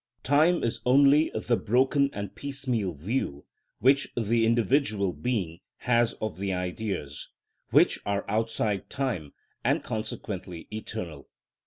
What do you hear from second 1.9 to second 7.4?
and piecemeal view which the individual being has of the Ideas,